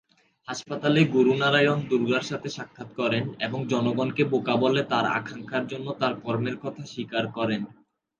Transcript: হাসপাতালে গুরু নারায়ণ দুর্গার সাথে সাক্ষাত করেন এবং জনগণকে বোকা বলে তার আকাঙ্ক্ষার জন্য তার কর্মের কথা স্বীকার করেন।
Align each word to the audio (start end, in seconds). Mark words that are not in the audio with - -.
হাসপাতালে 0.47 1.01
গুরু 1.13 1.33
নারায়ণ 1.41 1.79
দুর্গার 1.89 2.23
সাথে 2.23 2.49
সাক্ষাত 2.57 2.89
করেন 2.99 3.23
এবং 3.45 3.59
জনগণকে 3.67 4.23
বোকা 4.31 4.55
বলে 4.63 4.81
তার 4.91 5.05
আকাঙ্ক্ষার 5.17 5.63
জন্য 5.67 5.87
তার 6.01 6.13
কর্মের 6.23 6.55
কথা 6.63 6.83
স্বীকার 6.85 7.23
করেন। 7.37 7.61